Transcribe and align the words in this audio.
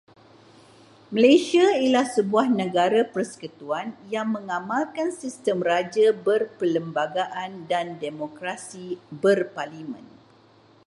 Malaysia 1.15 1.61
ialah 1.83 2.07
sebuah 2.17 2.47
negara 2.61 3.01
persekutuan 3.13 3.87
yang 4.15 4.27
mengamalkan 4.35 5.09
sistem 5.21 5.57
Raja 5.71 6.07
Berperlembagaan 6.25 7.51
dan 7.71 7.85
Demokrasi 8.03 8.87
Berparlimen. 9.21 10.01